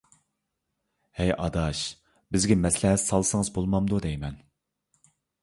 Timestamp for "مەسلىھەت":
2.63-3.03